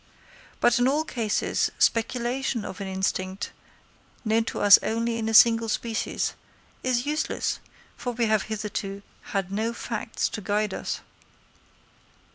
[0.59, 3.51] But in all cases, speculation on an instinct
[4.25, 6.33] known to us only in a single species,
[6.81, 7.59] is useless,
[7.97, 9.03] for we have hitherto
[9.33, 11.01] had no facts to guide us.